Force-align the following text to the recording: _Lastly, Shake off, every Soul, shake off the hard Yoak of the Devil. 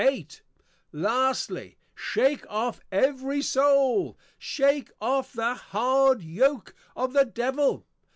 _Lastly, 0.91 1.77
Shake 1.93 2.43
off, 2.49 2.81
every 2.91 3.43
Soul, 3.43 4.17
shake 4.39 4.89
off 4.99 5.33
the 5.33 5.53
hard 5.53 6.21
Yoak 6.21 6.73
of 6.95 7.13
the 7.13 7.25
Devil. 7.25 7.85